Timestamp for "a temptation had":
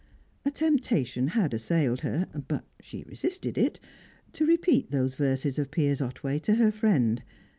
0.43-1.53